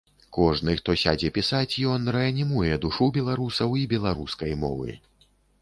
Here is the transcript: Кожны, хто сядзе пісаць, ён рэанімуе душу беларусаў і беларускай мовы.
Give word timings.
Кожны, 0.35 0.73
хто 0.79 0.95
сядзе 1.01 1.29
пісаць, 1.35 1.75
ён 1.95 2.09
рэанімуе 2.17 2.73
душу 2.87 3.11
беларусаў 3.19 3.79
і 3.83 3.87
беларускай 3.95 4.51
мовы. 4.67 4.99